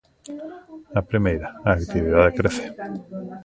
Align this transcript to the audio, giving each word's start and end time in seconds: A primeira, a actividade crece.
A 0.99 1.01
primeira, 1.09 1.47
a 1.69 1.71
actividade 1.79 2.35
crece. 2.37 2.65